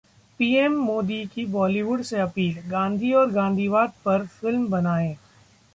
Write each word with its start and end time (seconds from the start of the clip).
PM 0.39 0.77
Modi 0.77 1.25
की 1.25 1.45
Bollywood 1.45 2.01
से 2.01 2.19
appeal- 2.19 2.65
Gandhi 2.65 3.13
और 3.13 3.31
गांधीवाद 3.31 3.93
पर 4.05 4.25
फिल्म 4.25 4.67
बनाएं 4.67 5.15